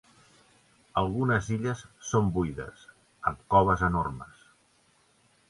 [1.01, 2.87] Algunes illes són buides,
[3.33, 4.43] amb coves enormes.